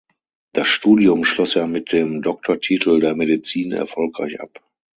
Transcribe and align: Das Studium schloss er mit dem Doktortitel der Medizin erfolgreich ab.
Das 0.55 0.67
Studium 0.67 1.23
schloss 1.25 1.55
er 1.55 1.67
mit 1.67 1.91
dem 1.91 2.23
Doktortitel 2.23 2.99
der 2.99 3.13
Medizin 3.13 3.71
erfolgreich 3.71 4.41
ab. 4.41 4.63